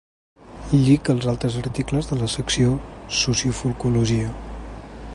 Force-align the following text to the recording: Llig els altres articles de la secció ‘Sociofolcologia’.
Llig 0.85 1.11
els 1.13 1.27
altres 1.33 1.57
articles 1.61 2.09
de 2.13 2.19
la 2.23 2.31
secció 2.37 2.73
‘Sociofolcologia’. 3.21 4.37